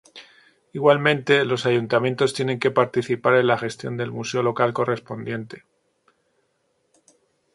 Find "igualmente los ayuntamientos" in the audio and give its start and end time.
0.73-2.33